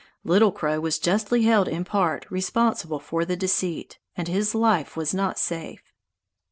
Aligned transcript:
Little 0.23 0.51
Crow 0.51 0.79
was 0.79 0.97
justly 0.97 1.43
held 1.43 1.67
in 1.67 1.83
part 1.85 2.25
responsible 2.31 2.99
for 2.99 3.23
the 3.23 3.35
deceit, 3.35 3.99
and 4.15 4.27
his 4.27 4.55
life 4.55 4.97
was 4.97 5.13
not 5.13 5.37
safe. 5.37 5.93